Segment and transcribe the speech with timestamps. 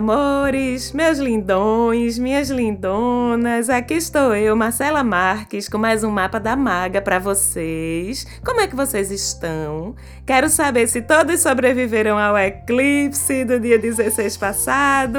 [0.00, 3.68] meus amores, meus lindões, minhas lindonas.
[3.68, 8.24] Aqui estou eu, Marcela Marques, com mais um mapa da maga para vocês.
[8.44, 9.96] Como é que vocês estão?
[10.24, 15.18] Quero saber se todos sobreviveram ao eclipse do dia 16 passado.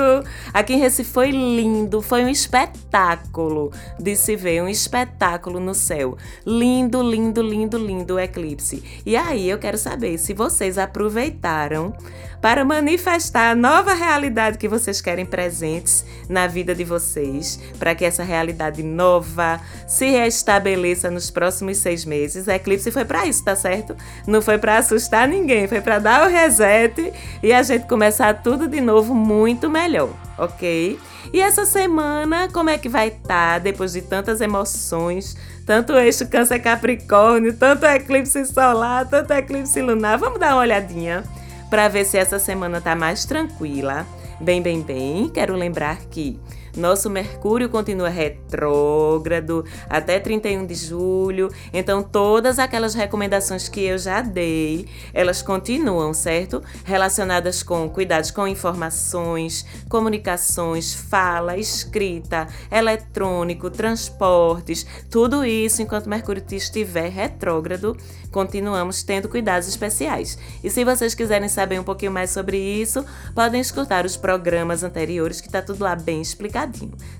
[0.53, 6.17] Aqui em Recife foi lindo, foi um espetáculo de se ver, um espetáculo no céu.
[6.45, 8.81] Lindo, lindo, lindo, lindo o eclipse.
[9.05, 11.94] E aí eu quero saber se vocês aproveitaram
[12.41, 18.05] para manifestar a nova realidade que vocês querem presentes na vida de vocês, para que
[18.05, 22.48] essa realidade nova se restabeleça nos próximos seis meses.
[22.48, 23.95] A eclipse foi para isso, tá certo?
[24.25, 28.67] Não foi para assustar ninguém, foi para dar o reset e a gente começar tudo
[28.67, 31.00] de novo muito melhor, ok?
[31.34, 35.36] E essa semana, como é que vai estar tá, depois de tantas emoções?
[35.66, 40.17] Tanto eixo Câncer Capricórnio, tanto eclipse solar, tanto eclipse lunar.
[40.17, 41.23] Vamos dar uma olhadinha
[41.69, 44.06] para ver se essa semana tá mais tranquila.
[44.39, 45.30] Bem, bem, bem.
[45.30, 46.39] Quero lembrar que
[46.78, 54.22] nosso Mercúrio continua retrógrado até 31 de julho, então todas aquelas recomendações que eu já
[54.22, 56.64] dei, elas continuam, certo?
[56.86, 67.09] Relacionadas com cuidados com informações, comunicações, fala, escrita, eletrônico, transportes, tudo isso enquanto Mercúrio estiver
[67.09, 67.97] retrógrado,
[68.31, 70.38] continuamos tendo cuidados especiais.
[70.64, 73.03] E se vocês quiserem saber um pouquinho mais sobre isso,
[73.34, 76.66] podem escutar os programas anteriores que tá tudo lá bem explicado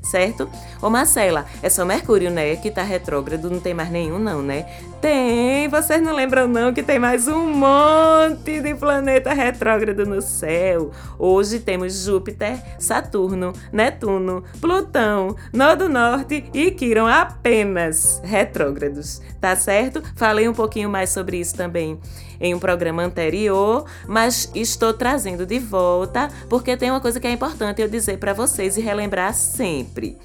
[0.02, 0.50] certo?
[0.82, 4.66] Ô Marcela, é só Mercúrio, né, que tá retrógrado, não tem mais nenhum não, né?
[5.02, 10.92] Tem, vocês não lembram não que tem mais um monte de planeta retrógrado no céu.
[11.20, 20.02] Hoje temos Júpiter, Saturno, Netuno, Plutão, Nodo Norte e Quiron apenas retrógrados, tá certo?
[20.16, 22.00] Falei um pouquinho mais sobre isso também
[22.40, 27.32] em um programa anterior, mas estou trazendo de volta porque tem uma coisa que é
[27.32, 30.18] importante eu dizer para vocês e relembrar sempre.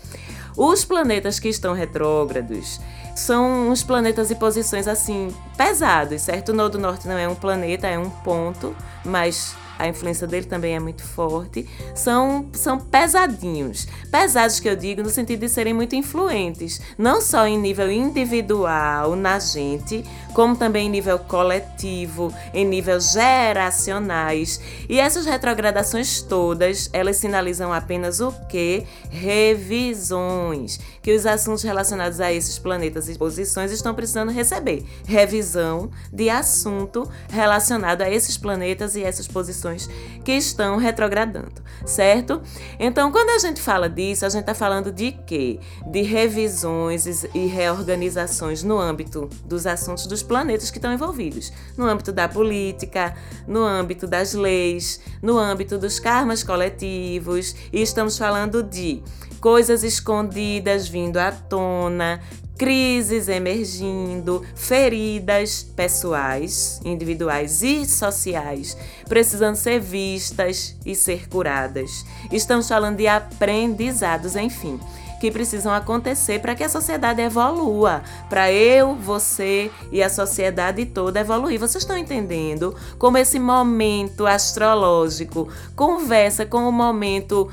[0.56, 2.78] Os planetas que estão retrógrados
[3.14, 6.50] são uns planetas e posições assim pesados, certo?
[6.50, 8.74] O Nodo Norte não é um planeta, é um ponto,
[9.04, 13.88] mas a influência dele também é muito forte, são, são pesadinhos.
[14.10, 19.16] Pesados que eu digo no sentido de serem muito influentes, não só em nível individual,
[19.16, 24.60] na gente, como também em nível coletivo, em nível geracionais.
[24.88, 28.86] E essas retrogradações todas, elas sinalizam apenas o que?
[29.10, 34.84] Revisões, que os assuntos relacionados a esses planetas e posições estão precisando receber.
[35.04, 39.90] Revisão de assunto relacionado a esses planetas e essas posições
[40.24, 42.40] que estão retrogradando, certo?
[42.78, 45.58] Então, quando a gente fala disso, a gente está falando de quê?
[45.90, 52.12] De revisões e reorganizações no âmbito dos assuntos dos planetas que estão envolvidos, no âmbito
[52.12, 53.14] da política,
[53.46, 59.02] no âmbito das leis, no âmbito dos karmas coletivos, e estamos falando de
[59.42, 62.20] coisas escondidas vindo à tona,
[62.56, 68.76] crises emergindo, feridas pessoais, individuais e sociais
[69.08, 72.06] precisando ser vistas e ser curadas.
[72.30, 74.78] Estamos falando de aprendizados, enfim
[75.20, 81.20] que precisam acontecer para que a sociedade evolua, para eu, você e a sociedade toda
[81.20, 81.60] evoluir.
[81.60, 87.48] Vocês estão entendendo como esse momento astrológico conversa com o momento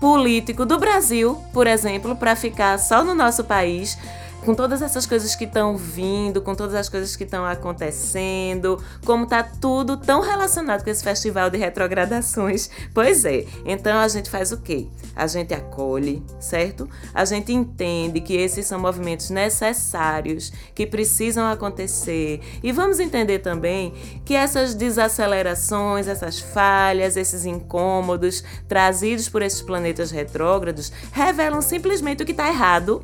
[0.00, 3.98] político do Brasil, por exemplo, para ficar só no nosso país?
[4.44, 9.26] Com todas essas coisas que estão vindo, com todas as coisas que estão acontecendo, como
[9.26, 12.70] tá tudo tão relacionado com esse festival de retrogradações.
[12.92, 14.86] Pois é, então a gente faz o quê?
[15.16, 16.88] A gente acolhe, certo?
[17.12, 22.40] A gente entende que esses são movimentos necessários, que precisam acontecer.
[22.62, 23.92] E vamos entender também
[24.24, 32.26] que essas desacelerações, essas falhas, esses incômodos trazidos por esses planetas retrógrados revelam simplesmente o
[32.26, 33.00] que está errado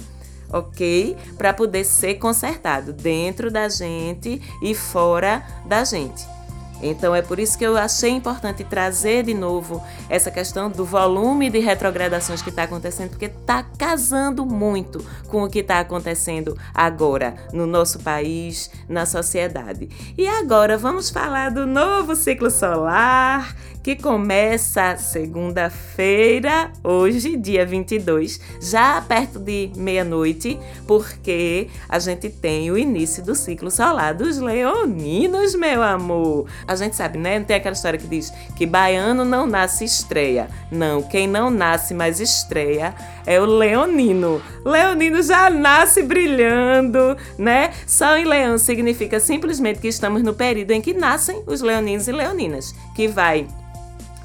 [0.53, 1.17] ok?
[1.37, 6.41] Para poder ser consertado dentro da gente e fora da gente.
[6.83, 11.51] Então é por isso que eu achei importante trazer de novo essa questão do volume
[11.51, 17.35] de retrogradações que está acontecendo, porque está casando muito com o que está acontecendo agora
[17.53, 19.89] no nosso país, na sociedade.
[20.17, 29.01] E agora vamos falar do novo ciclo solar que começa segunda-feira, hoje, dia 22, já
[29.01, 35.83] perto de meia-noite, porque a gente tem o início do ciclo solar dos leoninos, meu
[35.83, 36.47] amor.
[36.67, 37.39] A gente sabe, né?
[37.39, 40.49] Não tem aquela história que diz que baiano não nasce estreia.
[40.71, 42.95] Não, quem não nasce mais estreia
[43.27, 44.43] é o leonino.
[44.65, 47.73] Leonino já nasce brilhando, né?
[47.87, 52.13] Só em leão significa simplesmente que estamos no período em que nascem os leoninos e
[52.13, 53.47] leoninas, que vai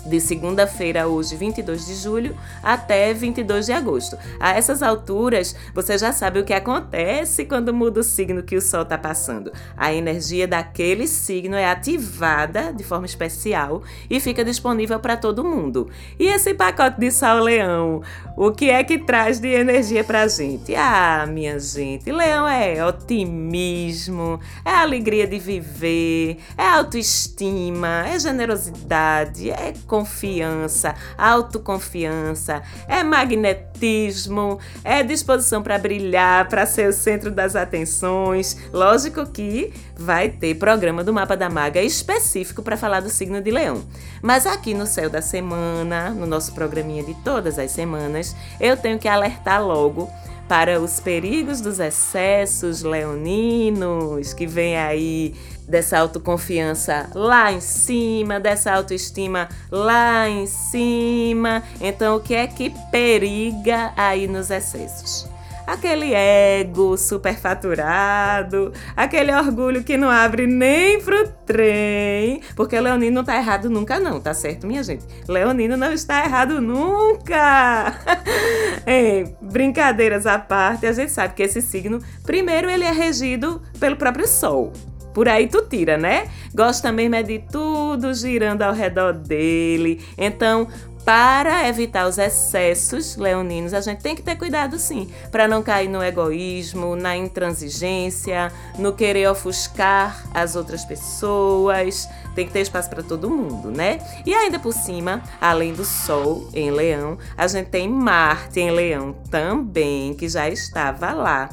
[0.05, 4.17] de segunda-feira, hoje, 22 de julho, até 22 de agosto.
[4.39, 8.61] A essas alturas, você já sabe o que acontece quando muda o signo que o
[8.61, 9.51] Sol está passando.
[9.75, 15.89] A energia daquele signo é ativada de forma especial e fica disponível para todo mundo.
[16.19, 18.01] E esse pacote de Sol Leão,
[18.37, 20.75] o que é que traz de energia para a gente?
[20.75, 29.73] Ah, minha gente, Leão é otimismo, é alegria de viver, é autoestima, é generosidade, é
[29.95, 38.57] confiança, autoconfiança, é magnetismo, é disposição para brilhar, para ser o centro das atenções.
[38.73, 43.51] Lógico que vai ter programa do Mapa da Maga específico para falar do signo de
[43.51, 43.85] Leão.
[44.21, 48.99] Mas aqui no Céu da Semana, no nosso programinha de todas as semanas, eu tenho
[48.99, 50.11] que alertar logo
[50.47, 55.33] para os perigos dos excessos leoninos que vem aí
[55.67, 61.63] dessa autoconfiança lá em cima, dessa autoestima lá em cima.
[61.81, 65.34] Então, o que é que periga aí nos excessos?
[65.65, 73.35] Aquele ego superfaturado, aquele orgulho que não abre nem pro trem, porque Leonino não tá
[73.35, 75.03] errado nunca não, tá certo, minha gente?
[75.27, 77.99] Leonino não está errado nunca!
[78.85, 83.95] Ei, brincadeiras à parte, a gente sabe que esse signo, primeiro ele é regido pelo
[83.95, 84.71] próprio Sol,
[85.15, 86.27] por aí tu tira, né?
[86.53, 90.05] Gosta mesmo é de tudo girando ao redor dele.
[90.17, 90.67] Então,
[91.05, 95.87] para evitar os excessos leoninos, a gente tem que ter cuidado sim, para não cair
[95.87, 102.09] no egoísmo, na intransigência, no querer ofuscar as outras pessoas.
[102.33, 103.99] Tem que ter espaço para todo mundo, né?
[104.25, 109.15] E ainda por cima, além do Sol em Leão, a gente tem Marte em Leão
[109.29, 111.49] também, que já estava lá.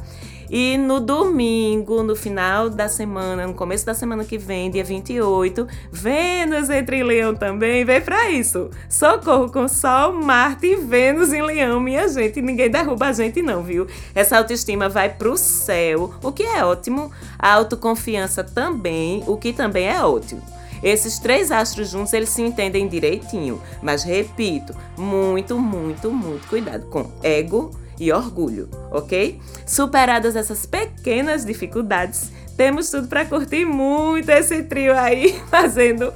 [0.54, 5.66] E no domingo, no final da semana, no começo da semana que vem, dia 28,
[5.90, 7.86] Vênus entra em Leão também.
[7.86, 8.68] Vem pra isso.
[8.86, 12.42] Socorro com Sol, Marte e Vênus em Leão, minha gente.
[12.42, 13.86] Ninguém derruba a gente, não, viu?
[14.14, 17.10] Essa autoestima vai pro céu, o que é ótimo.
[17.38, 20.42] A autoconfiança também, o que também é ótimo.
[20.82, 23.58] Esses três astros juntos, eles se entendem direitinho.
[23.80, 27.70] Mas repito, muito, muito, muito cuidado com ego,
[28.02, 29.38] e orgulho, ok?
[29.64, 36.12] Superadas essas pequenas dificuldades, temos tudo para curtir muito esse trio aí fazendo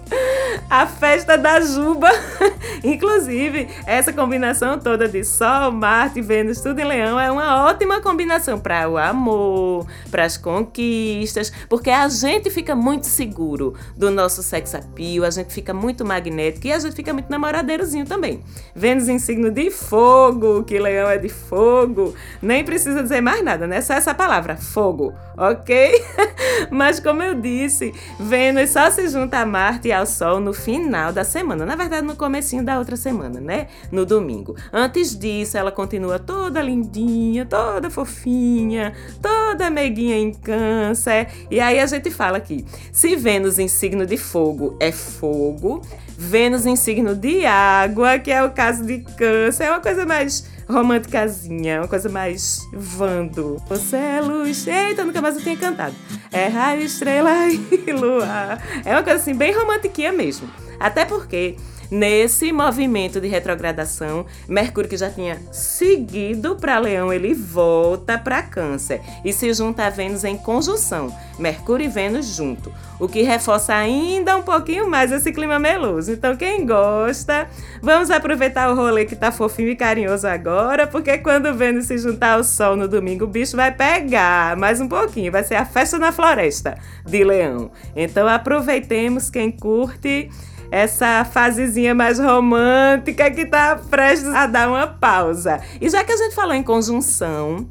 [0.68, 2.10] a festa da Juba.
[2.84, 8.58] Inclusive, essa combinação toda de Sol, Marte, Vênus, tudo em Leão é uma ótima combinação
[8.58, 14.74] para o amor, para as conquistas, porque a gente fica muito seguro do nosso sex
[14.74, 18.42] appeal, a gente fica muito magnético e a gente fica muito namoradeirozinho também.
[18.74, 23.66] Vênus em signo de fogo, que Leão é de fogo, nem precisa dizer mais nada,
[23.66, 23.80] né?
[23.80, 26.04] Só essa palavra, fogo, ok?
[26.70, 31.12] Mas como eu disse, Vênus só se junta a Marte e ao Sol no final
[31.12, 33.68] da semana, na verdade no comecinho da outra semana, né?
[33.90, 34.56] No domingo.
[34.72, 41.28] Antes disso, ela continua toda lindinha, toda fofinha, toda meiguinha em câncer.
[41.50, 45.82] E aí a gente fala aqui, se Vênus em signo de fogo é fogo,
[46.18, 50.55] Vênus em signo de água, que é o caso de câncer, é uma coisa mais
[50.68, 53.56] românticazinha, uma coisa mais vando.
[53.68, 54.66] Você é luz.
[54.66, 55.94] Eita, nunca mais eu tinha cantado.
[56.32, 58.58] É raio, estrela e lua.
[58.84, 60.48] É uma coisa assim, bem romantiquinha mesmo.
[60.78, 61.56] Até porque
[61.90, 69.00] Nesse movimento de retrogradação, Mercúrio que já tinha seguido para Leão, ele volta para Câncer
[69.24, 74.36] e se junta a Vênus em conjunção, Mercúrio e Vênus junto, o que reforça ainda
[74.36, 76.10] um pouquinho mais esse clima meloso.
[76.10, 77.48] Então, quem gosta,
[77.80, 82.34] vamos aproveitar o rolê que tá fofinho e carinhoso agora, porque quando Vênus se juntar
[82.34, 85.98] ao Sol no domingo, o bicho vai pegar mais um pouquinho, vai ser a festa
[85.98, 87.70] na floresta de Leão.
[87.94, 90.30] Então, aproveitemos quem curte
[90.70, 95.60] essa fasezinha mais romântica que tá prestes a dar uma pausa.
[95.80, 97.66] E já que a gente falou em conjunção,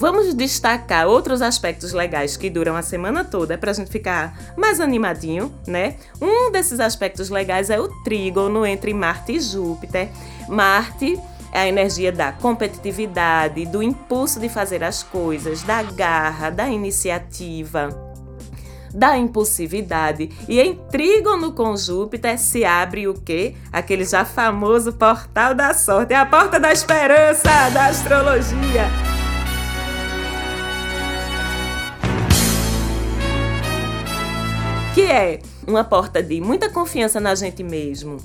[0.00, 4.80] Vamos destacar outros aspectos legais que duram a semana toda para a gente ficar mais
[4.80, 5.96] animadinho, né?
[6.22, 10.08] Um desses aspectos legais é o trígono entre Marte e Júpiter.
[10.48, 11.18] Marte
[11.52, 18.07] é a energia da competitividade, do impulso de fazer as coisas, da garra, da iniciativa
[18.98, 20.30] da impulsividade.
[20.48, 23.54] E em trígono com Júpiter se abre o quê?
[23.72, 28.86] Aquele já famoso portal da sorte, é a porta da esperança da astrologia.
[34.94, 38.16] Que é uma porta de muita confiança na gente mesmo,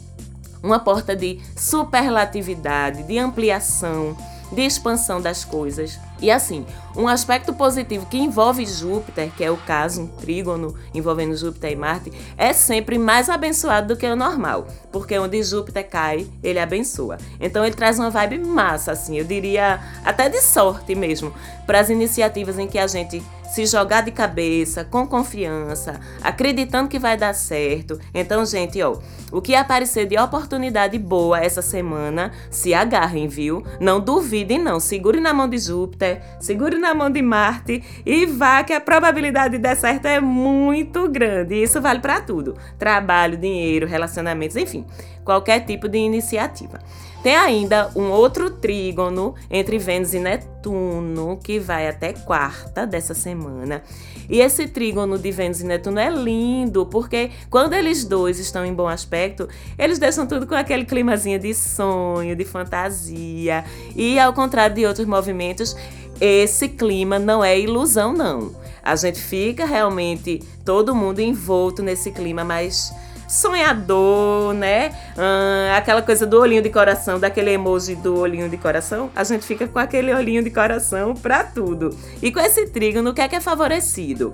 [0.64, 4.18] uma porta de superlatividade, de ampliação,
[4.54, 6.00] de expansão das coisas.
[6.22, 11.36] E assim, um aspecto positivo que envolve Júpiter, que é o caso, um trígono envolvendo
[11.36, 16.28] Júpiter e Marte, é sempre mais abençoado do que o normal, porque onde Júpiter cai,
[16.42, 17.18] ele abençoa.
[17.40, 21.34] Então ele traz uma vibe massa, assim, eu diria até de sorte mesmo,
[21.66, 23.22] para as iniciativas em que a gente
[23.54, 28.00] se jogar de cabeça, com confiança, acreditando que vai dar certo.
[28.12, 28.98] Então, gente, ó,
[29.32, 33.64] o que aparecer de oportunidade boa essa semana, se agarrem, viu?
[33.80, 34.80] Não duvidem, não.
[34.80, 39.58] Segure na mão de Júpiter, segure na mão de Marte e vá que a probabilidade
[39.58, 41.54] de dar certo é muito grande.
[41.54, 44.84] Isso vale para tudo: trabalho, dinheiro, relacionamentos, enfim,
[45.24, 46.80] qualquer tipo de iniciativa.
[47.24, 53.82] Tem ainda um outro trígono entre Vênus e Netuno, que vai até quarta dessa semana.
[54.30, 58.74] E esse trígono de Vênus e Netuno é lindo, porque quando eles dois estão em
[58.74, 59.48] bom aspecto,
[59.80, 63.64] eles deixam tudo com aquele climazinho de sonho, de fantasia.
[63.96, 65.78] E ao contrário de outros movimentos,
[66.20, 68.54] esse clima não é ilusão, não.
[68.84, 72.94] A gente fica realmente todo mundo envolto nesse clima mais
[73.34, 74.94] sonhador, né?
[75.18, 79.44] Ah, aquela coisa do olhinho de coração, daquele emoji do olhinho de coração, a gente
[79.44, 81.98] fica com aquele olhinho de coração para tudo.
[82.22, 84.34] E com esse trígono, o que é que é favorecido?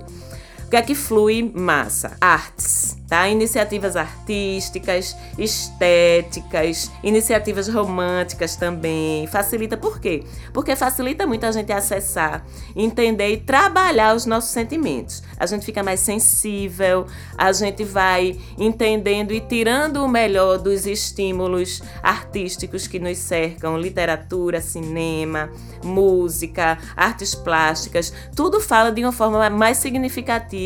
[0.70, 2.16] O que é que flui massa?
[2.20, 3.28] Artes, tá?
[3.28, 9.26] Iniciativas artísticas, estéticas, iniciativas românticas também.
[9.26, 10.22] Facilita por quê?
[10.52, 12.46] Porque facilita muito a gente acessar,
[12.76, 15.24] entender e trabalhar os nossos sentimentos.
[15.36, 17.04] A gente fica mais sensível,
[17.36, 24.60] a gente vai entendendo e tirando o melhor dos estímulos artísticos que nos cercam, literatura,
[24.60, 25.50] cinema,
[25.82, 30.59] música, artes plásticas, tudo fala de uma forma mais significativa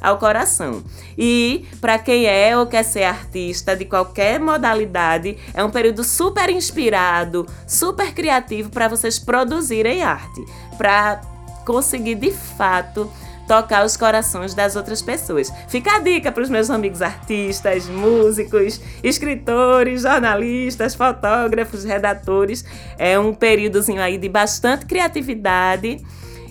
[0.00, 0.82] ao coração.
[1.16, 6.48] E para quem é ou quer ser artista de qualquer modalidade, é um período super
[6.50, 10.44] inspirado, super criativo para vocês produzirem arte,
[10.76, 11.20] para
[11.64, 13.10] conseguir de fato
[13.50, 15.52] tocar os corações das outras pessoas.
[15.66, 22.64] Fica a dica para os meus amigos artistas, músicos, escritores, jornalistas, fotógrafos, redatores.
[22.96, 26.00] É um períodozinho aí de bastante criatividade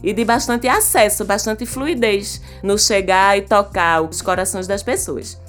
[0.03, 5.39] e de bastante acesso, bastante fluidez no chegar e tocar os corações das pessoas.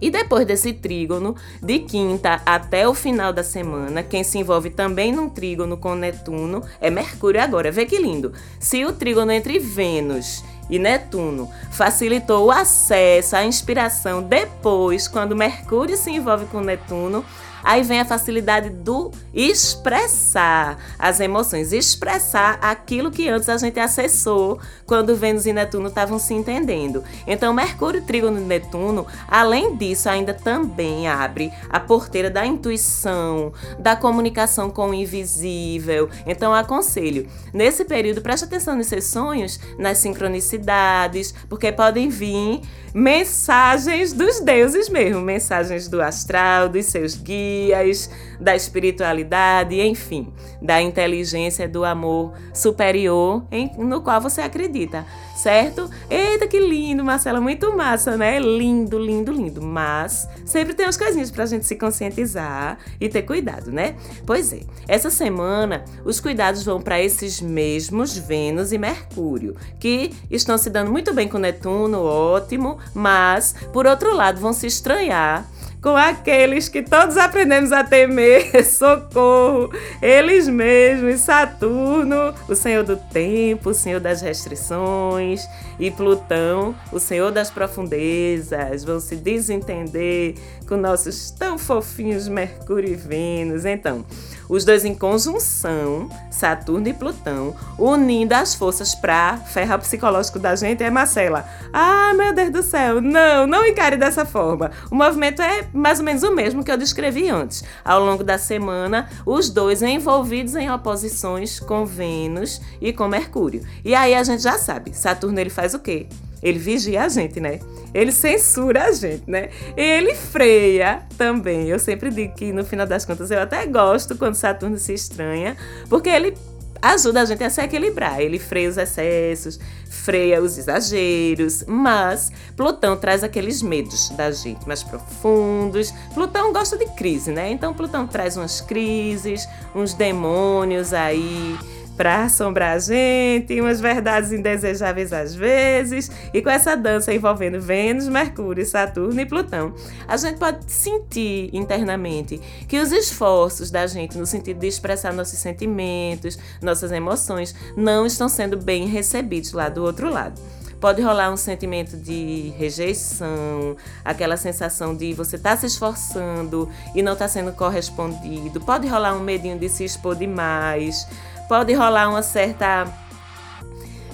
[0.00, 5.12] E depois desse trígono, de quinta até o final da semana, quem se envolve também
[5.12, 7.70] num trígono com Netuno é Mercúrio agora.
[7.70, 8.32] Vê que lindo!
[8.58, 15.96] Se o trígono entre Vênus e Netuno facilitou o acesso à inspiração depois, quando Mercúrio
[15.98, 17.22] se envolve com Netuno,
[17.62, 24.58] Aí vem a facilidade do expressar as emoções, expressar aquilo que antes a gente acessou
[24.86, 27.04] quando Vênus e Netuno estavam se entendendo.
[27.26, 33.94] Então, Mercúrio, Trígono e Netuno, além disso, ainda também abre a porteira da intuição, da
[33.94, 36.08] comunicação com o invisível.
[36.26, 42.60] Então, aconselho, nesse período, preste atenção nos seus sonhos, nas sincronicidades, porque podem vir
[42.92, 51.68] mensagens dos deuses mesmo, mensagens do astral, dos seus guias, da espiritualidade, enfim, da inteligência,
[51.68, 55.06] do amor superior em, no qual você acredita,
[55.36, 55.88] certo?
[56.08, 58.38] Eita, que lindo, Marcela, muito massa, né?
[58.38, 59.62] Lindo, lindo, lindo.
[59.62, 63.94] Mas sempre tem uns coisinhas pra gente se conscientizar e ter cuidado, né?
[64.26, 70.58] Pois é, essa semana os cuidados vão para esses mesmos Vênus e Mercúrio, que estão
[70.58, 75.44] se dando muito bem com Netuno, ótimo, mas por outro lado vão se estranhar
[75.82, 79.72] com aqueles que todos aprendemos a temer, socorro,
[80.02, 85.48] eles mesmos, Saturno, o senhor do tempo, o senhor das restrições,
[85.80, 90.34] e Plutão, o senhor das profundezas, vão se desentender
[90.68, 93.64] com nossos tão fofinhos Mercúrio e Vênus.
[93.64, 94.04] Então,
[94.48, 100.54] os dois em conjunção, Saturno e Plutão, unindo as forças para ferrar o psicológico da
[100.54, 101.44] gente, é Marcela.
[101.72, 104.70] Ah, meu Deus do céu, não, não encare dessa forma.
[104.90, 107.64] O movimento é mais ou menos o mesmo que eu descrevi antes.
[107.84, 113.64] Ao longo da semana, os dois envolvidos em oposições com Vênus e com Mercúrio.
[113.84, 116.06] E aí a gente já sabe, Saturno ele faz o quê?
[116.42, 117.60] Ele vigia a gente, né?
[117.92, 119.50] Ele censura a gente, né?
[119.76, 121.68] Ele freia também.
[121.68, 125.56] Eu sempre digo que no final das contas eu até gosto quando Saturno se estranha,
[125.88, 126.34] porque ele
[126.82, 128.20] ajuda a gente a se equilibrar.
[128.20, 134.82] Ele freia os excessos, freia os exageros, mas Plutão traz aqueles medos da gente mais
[134.82, 135.92] profundos.
[136.14, 137.50] Plutão gosta de crise, né?
[137.50, 141.58] Então Plutão traz umas crises, uns demônios aí
[142.00, 148.08] para assombrar a gente, umas verdades indesejáveis às vezes, e com essa dança envolvendo Vênus,
[148.08, 149.74] Mercúrio, Saturno e Plutão,
[150.08, 155.38] a gente pode sentir internamente que os esforços da gente no sentido de expressar nossos
[155.38, 160.40] sentimentos, nossas emoções, não estão sendo bem recebidos lá do outro lado.
[160.80, 167.02] Pode rolar um sentimento de rejeição, aquela sensação de você estar tá se esforçando e
[167.02, 168.58] não está sendo correspondido.
[168.62, 171.06] Pode rolar um medinho de se expor demais
[171.50, 172.86] pode rolar uma certa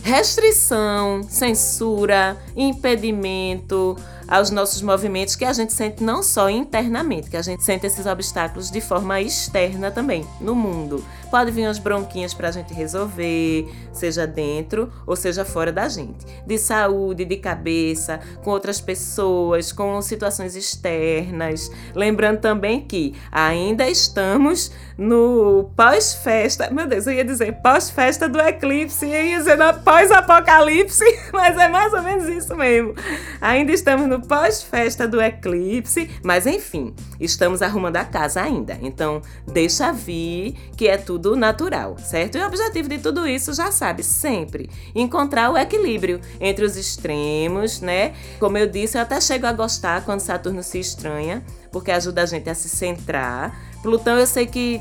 [0.03, 3.95] restrição, censura, impedimento
[4.27, 8.07] aos nossos movimentos que a gente sente não só internamente, que a gente sente esses
[8.07, 11.05] obstáculos de forma externa também, no mundo.
[11.37, 16.25] Pode vir umas bronquinhas para a gente resolver, seja dentro ou seja fora da gente.
[16.47, 21.71] De saúde, de cabeça, com outras pessoas, com situações externas.
[21.95, 26.71] Lembrando também que ainda estamos no pós-festa.
[26.71, 31.93] Meu Deus, eu ia dizer pós-festa do eclipse, eu ia dizer pós-apocalipse, mas é mais
[31.93, 32.95] ou menos isso mesmo.
[33.43, 38.79] Ainda estamos no pós-festa do eclipse, mas enfim, estamos arrumando a casa ainda.
[38.81, 42.39] Então, deixa vir que é tudo tudo natural, certo?
[42.39, 47.81] E o objetivo de tudo isso, já sabe, sempre encontrar o equilíbrio entre os extremos,
[47.81, 48.13] né?
[48.39, 52.27] Como eu disse, eu até chego a gostar quando Saturno se estranha, porque ajuda a
[52.27, 53.61] gente a se centrar.
[53.83, 54.81] Plutão, eu sei que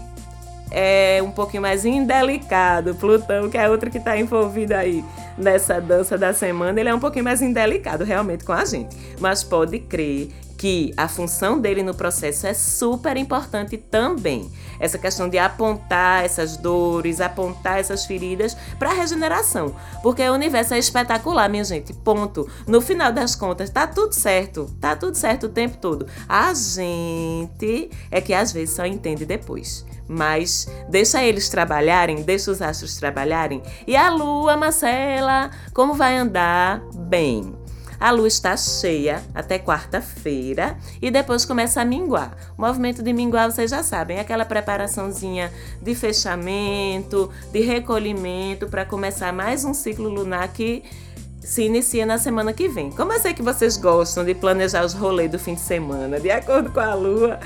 [0.69, 2.93] é um pouquinho mais indelicado.
[2.93, 5.03] Plutão, que é outro que está envolvido aí
[5.35, 8.95] nessa dança da semana, ele é um pouquinho mais indelicado realmente com a gente.
[9.19, 14.51] Mas pode crer que a função dele no processo é super importante também.
[14.79, 19.75] Essa questão de apontar essas dores, apontar essas feridas para a regeneração.
[20.01, 21.93] Porque o universo é espetacular, minha gente.
[21.93, 22.49] Ponto.
[22.67, 24.69] No final das contas, tá tudo certo.
[24.79, 26.07] Tá tudo certo o tempo todo.
[26.27, 29.85] A gente é que às vezes só entende depois.
[30.07, 33.61] Mas deixa eles trabalharem, deixa os astros trabalharem.
[33.87, 36.81] E a lua, Marcela, como vai andar?
[36.93, 37.64] Bem.
[37.99, 42.35] A lua está cheia até quarta-feira e depois começa a minguar.
[42.57, 48.85] O movimento de minguar, vocês já sabem, é aquela preparaçãozinha de fechamento, de recolhimento para
[48.85, 50.83] começar mais um ciclo lunar que
[51.45, 52.89] se inicia na semana que vem.
[52.89, 56.31] Como eu sei que vocês gostam de planejar os rolês do fim de semana, de
[56.31, 57.39] acordo com a lua,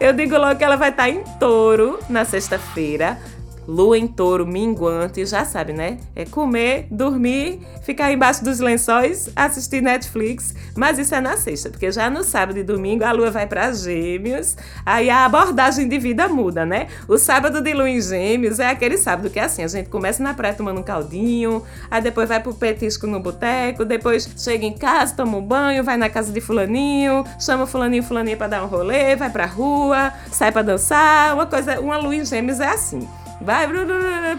[0.00, 3.16] eu digo logo que ela vai estar em touro na sexta-feira,
[3.66, 5.98] lua em touro minguante, já sabe, né?
[6.14, 11.90] É comer, dormir, ficar embaixo dos lençóis, assistir Netflix, mas isso é na sexta, porque
[11.90, 16.28] já no sábado e domingo a lua vai para Gêmeos, aí a abordagem de vida
[16.28, 16.88] muda, né?
[17.08, 20.22] O sábado de lua em Gêmeos é aquele sábado que é assim, a gente começa
[20.22, 24.72] na praia tomando um caldinho, aí depois vai pro petisco no boteco, depois chega em
[24.72, 28.66] casa, toma um banho, vai na casa de fulaninho, chama fulaninho, fulaninha para dar um
[28.66, 33.06] rolê, vai pra rua, sai para dançar, uma coisa, uma lua em Gêmeos é assim
[33.40, 33.68] vai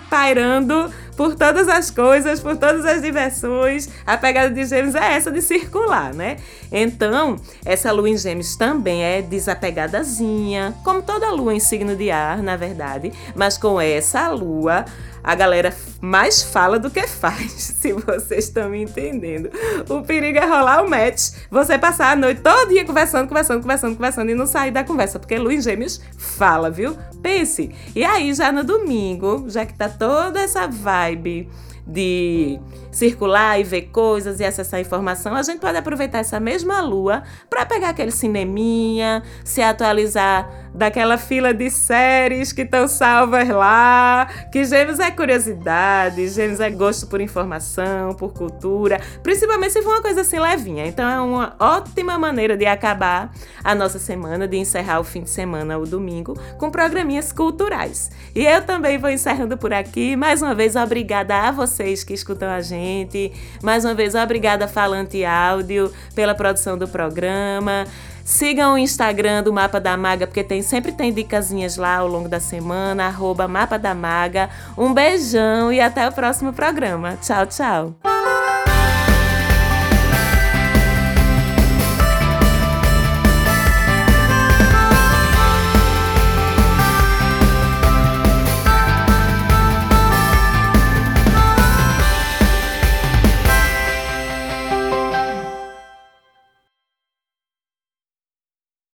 [0.09, 3.89] pairando por todas as coisas, por todas as diversões.
[4.05, 6.37] A pegada de Gêmeos é essa de circular, né?
[6.71, 12.41] Então, essa lua em Gêmeos também é desapegadazinha, como toda lua em signo de ar,
[12.43, 14.85] na verdade, mas com essa lua
[15.25, 19.49] a galera mais fala do que faz, se vocês estão me entendendo.
[19.89, 23.95] O perigo é rolar o match, você passar a noite todo dia conversando, conversando, conversando,
[23.95, 26.95] conversando e não sair da conversa, porque Luiz Gêmeos fala, viu?
[27.23, 27.73] Pense.
[27.95, 31.49] E aí, já no domingo, já que tá toda essa vibe
[31.85, 32.59] de
[32.91, 37.65] circular e ver coisas e acessar informação, a gente pode aproveitar essa mesma lua para
[37.65, 44.99] pegar aquele cineminha, se atualizar daquela fila de séries que estão salvas lá, que Gêmeos
[44.99, 50.39] é curiosidade, Gêmeos é gosto por informação, por cultura, principalmente se for uma coisa assim
[50.39, 50.85] levinha.
[50.85, 53.31] Então é uma ótima maneira de acabar
[53.63, 58.11] a nossa semana, de encerrar o fim de semana, o domingo, com programinhas culturais.
[58.33, 60.15] E eu também vou encerrando por aqui.
[60.15, 63.31] Mais uma vez, obrigada a vocês que escutam a gente.
[63.61, 67.85] Mais uma vez, obrigada Falante Áudio pela produção do programa.
[68.23, 72.27] Sigam o Instagram do Mapa da Maga, porque tem, sempre tem dicasinhas lá ao longo
[72.27, 74.49] da semana, arroba Mapa da Maga.
[74.77, 77.17] Um beijão e até o próximo programa.
[77.21, 78.14] Tchau, tchau.